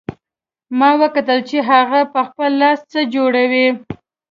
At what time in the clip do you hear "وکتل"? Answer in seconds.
1.01-1.39